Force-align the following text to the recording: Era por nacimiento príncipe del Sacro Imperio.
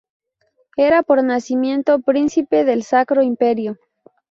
Era 0.77 1.03
por 1.03 1.23
nacimiento 1.23 1.99
príncipe 1.99 2.65
del 2.65 2.81
Sacro 2.81 3.21
Imperio. 3.21 3.77